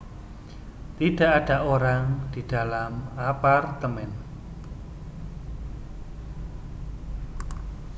tidak 0.99 1.31
ada 1.45 1.57
orang 1.73 2.03
di 2.33 2.41
dalam 2.53 2.91
apartemen 3.31 4.09